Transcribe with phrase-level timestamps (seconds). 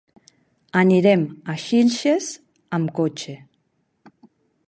[0.79, 2.31] Anirem a Xilxes
[2.79, 3.35] amb cotxe.